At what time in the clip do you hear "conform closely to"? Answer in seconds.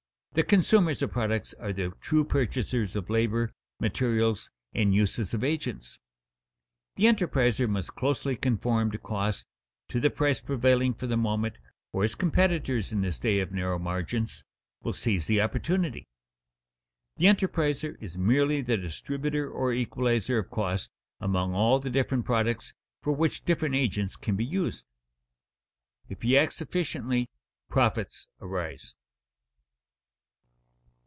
7.97-8.97